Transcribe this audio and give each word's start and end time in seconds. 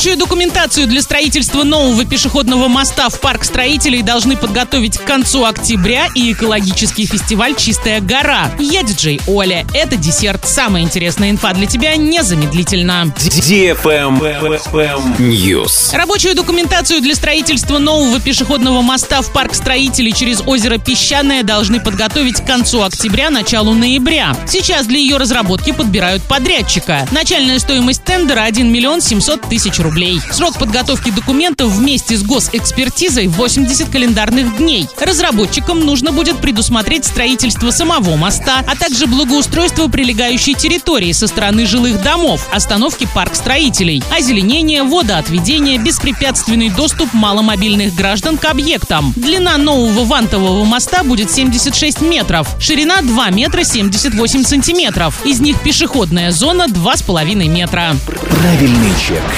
Рабочую 0.00 0.16
документацию 0.16 0.86
для 0.86 1.02
строительства 1.02 1.62
нового 1.62 2.06
пешеходного 2.06 2.68
моста 2.68 3.10
в 3.10 3.20
парк 3.20 3.44
строителей 3.44 4.00
должны 4.00 4.34
подготовить 4.34 4.96
к 4.96 5.04
концу 5.04 5.44
октября 5.44 6.06
и 6.14 6.32
экологический 6.32 7.04
фестиваль 7.04 7.54
«Чистая 7.54 8.00
гора». 8.00 8.50
Я 8.58 8.82
диджей 8.82 9.20
Оля. 9.26 9.66
Это 9.74 9.96
десерт. 9.96 10.48
Самая 10.48 10.84
интересная 10.84 11.28
инфа 11.28 11.52
для 11.52 11.66
тебя 11.66 11.96
незамедлительно. 11.96 13.12
News. 15.18 15.94
Рабочую 15.94 16.34
документацию 16.34 17.02
для 17.02 17.14
строительства 17.14 17.76
нового 17.76 18.20
пешеходного 18.20 18.80
моста 18.80 19.20
в 19.20 19.30
парк 19.34 19.54
строителей 19.54 20.14
через 20.14 20.40
озеро 20.46 20.78
Песчаное 20.78 21.42
должны 21.42 21.78
подготовить 21.78 22.40
к 22.40 22.46
концу 22.46 22.80
октября, 22.80 23.28
началу 23.28 23.74
ноября. 23.74 24.34
Сейчас 24.48 24.86
для 24.86 24.98
ее 24.98 25.18
разработки 25.18 25.72
подбирают 25.72 26.22
подрядчика. 26.22 27.06
Начальная 27.10 27.58
стоимость 27.58 28.02
тендера 28.02 28.44
1 28.44 28.72
миллион 28.72 29.02
700 29.02 29.42
тысяч 29.42 29.78
рублей. 29.78 29.89
Срок 30.30 30.58
подготовки 30.58 31.10
документов 31.10 31.70
вместе 31.72 32.16
с 32.16 32.22
госэкспертизой 32.22 33.26
80 33.26 33.90
календарных 33.90 34.56
дней. 34.56 34.88
Разработчикам 35.00 35.80
нужно 35.80 36.12
будет 36.12 36.38
предусмотреть 36.38 37.04
строительство 37.04 37.70
самого 37.70 38.16
моста, 38.16 38.64
а 38.66 38.76
также 38.76 39.06
благоустройство 39.06 39.88
прилегающей 39.88 40.54
территории 40.54 41.10
со 41.12 41.26
стороны 41.26 41.66
жилых 41.66 42.02
домов, 42.02 42.48
остановки 42.52 43.08
парк 43.12 43.34
строителей, 43.34 44.02
озеленение, 44.16 44.84
водоотведение, 44.84 45.78
беспрепятственный 45.78 46.70
доступ 46.70 47.12
маломобильных 47.12 47.94
граждан 47.94 48.38
к 48.38 48.44
объектам. 48.44 49.12
Длина 49.16 49.58
нового 49.58 50.04
вантового 50.04 50.64
моста 50.64 51.02
будет 51.02 51.30
76 51.30 52.00
метров, 52.00 52.48
ширина 52.60 53.02
2 53.02 53.30
метра 53.30 53.64
78 53.64 54.44
сантиметров. 54.44 55.20
Из 55.24 55.40
них 55.40 55.60
пешеходная 55.60 56.30
зона 56.30 56.66
2,5 56.68 57.34
метра. 57.48 57.96
Правильный 58.40 58.92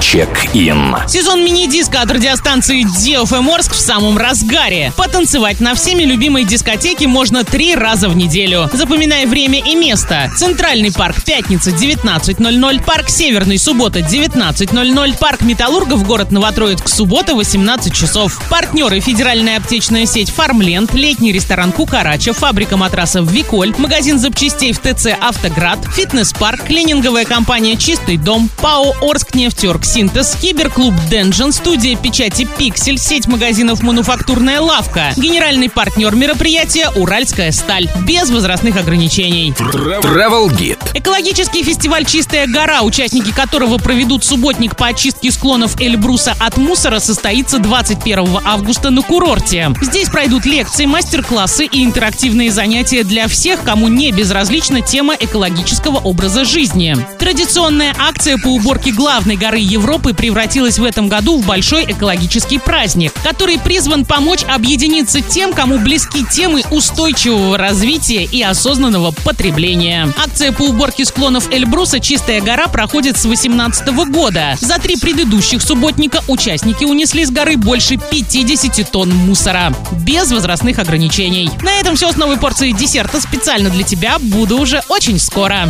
чек. 0.00 0.35
Чек-ин. 0.36 0.96
Сезон 1.06 1.44
мини-диска 1.44 2.02
от 2.02 2.10
радиостанции 2.10 2.84
DFM 2.84 3.52
Орск 3.52 3.72
в 3.72 3.80
самом 3.80 4.18
разгаре. 4.18 4.92
Потанцевать 4.96 5.60
на 5.60 5.74
всеми 5.74 6.02
любимой 6.02 6.44
дискотеке 6.44 7.06
можно 7.06 7.44
три 7.44 7.74
раза 7.74 8.08
в 8.08 8.16
неделю. 8.16 8.68
Запоминай 8.72 9.26
время 9.26 9.60
и 9.60 9.74
место. 9.74 10.30
Центральный 10.36 10.92
парк 10.92 11.22
пятница 11.24 11.70
19.00, 11.70 12.84
парк 12.84 13.08
Северный 13.08 13.58
суббота 13.58 14.00
19.00, 14.00 15.18
парк 15.18 15.42
Металлургов 15.42 16.06
город 16.06 16.30
Новотроицк 16.30 16.88
суббота 16.88 17.34
18 17.34 17.94
часов. 17.94 18.40
Партнеры 18.50 19.00
федеральная 19.00 19.58
аптечная 19.58 20.06
сеть 20.06 20.30
Фармленд, 20.30 20.92
летний 20.94 21.32
ресторан 21.32 21.72
Кукарача, 21.72 22.32
фабрика 22.32 22.76
матрасов 22.76 23.30
Виколь, 23.30 23.74
магазин 23.78 24.18
запчастей 24.18 24.72
в 24.72 24.80
ТЦ 24.80 25.08
Автоград, 25.20 25.78
фитнес-парк, 25.94 26.64
клининговая 26.64 27.24
компания 27.24 27.76
Чистый 27.76 28.16
дом, 28.16 28.50
ПАО 28.60 28.94
Орскнефтерк 29.00 29.84
Синтез, 29.84 30.25
киберклуб 30.34 30.94
Денжен, 31.08 31.52
студия 31.52 31.96
печати 31.96 32.48
Пиксель, 32.58 32.98
сеть 32.98 33.26
магазинов 33.26 33.82
Мануфактурная 33.82 34.60
лавка, 34.60 35.12
генеральный 35.16 35.70
партнер 35.70 36.14
мероприятия 36.16 36.90
Уральская 36.96 37.52
сталь, 37.52 37.88
без 38.06 38.30
возрастных 38.30 38.76
ограничений. 38.76 39.52
Travel 39.52 40.48
Guide. 40.48 40.78
Экологический 40.94 41.62
фестиваль 41.62 42.04
«Чистая 42.04 42.46
гора», 42.46 42.82
участники 42.82 43.32
которого 43.32 43.78
проведут 43.78 44.24
субботник 44.24 44.76
по 44.76 44.88
очистке 44.88 45.30
склонов 45.30 45.80
Эльбруса 45.80 46.34
от 46.40 46.56
мусора, 46.56 46.98
состоится 46.98 47.58
21 47.58 48.38
августа 48.44 48.90
на 48.90 49.02
курорте. 49.02 49.72
Здесь 49.80 50.08
пройдут 50.08 50.46
лекции, 50.46 50.86
мастер-классы 50.86 51.66
и 51.66 51.84
интерактивные 51.84 52.50
занятия 52.50 53.04
для 53.04 53.28
всех, 53.28 53.62
кому 53.62 53.88
не 53.88 54.10
безразлична 54.10 54.80
тема 54.80 55.14
экологического 55.18 55.98
образа 55.98 56.44
жизни. 56.44 56.96
Традиционная 57.18 57.94
акция 57.98 58.38
по 58.38 58.48
уборке 58.48 58.92
главной 58.92 59.36
горы 59.36 59.58
Европы 59.58 60.14
превратилась 60.16 60.78
в 60.78 60.84
этом 60.84 61.08
году 61.08 61.38
в 61.38 61.46
большой 61.46 61.84
экологический 61.84 62.58
праздник, 62.58 63.12
который 63.22 63.58
призван 63.58 64.04
помочь 64.04 64.44
объединиться 64.48 65.20
тем, 65.20 65.52
кому 65.52 65.78
близки 65.78 66.24
темы 66.24 66.62
устойчивого 66.70 67.58
развития 67.58 68.24
и 68.24 68.42
осознанного 68.42 69.12
потребления. 69.24 70.12
Акция 70.16 70.52
по 70.52 70.62
уборке 70.62 71.04
склонов 71.04 71.52
Эльбруса 71.52 72.00
«Чистая 72.00 72.40
гора» 72.40 72.66
проходит 72.66 73.16
с 73.16 73.22
2018 73.22 73.88
года. 74.10 74.56
За 74.60 74.78
три 74.78 74.96
предыдущих 74.96 75.62
субботника 75.62 76.22
участники 76.28 76.84
унесли 76.84 77.24
с 77.24 77.30
горы 77.30 77.56
больше 77.56 77.96
50 77.96 78.90
тонн 78.90 79.10
мусора. 79.10 79.72
Без 80.04 80.30
возрастных 80.30 80.78
ограничений. 80.78 81.50
На 81.62 81.80
этом 81.80 81.96
все 81.96 82.10
с 82.10 82.16
новой 82.16 82.38
порцией 82.38 82.72
десерта 82.72 83.20
специально 83.20 83.70
для 83.70 83.82
тебя. 83.82 84.18
Буду 84.18 84.58
уже 84.58 84.82
очень 84.88 85.18
скоро. 85.18 85.64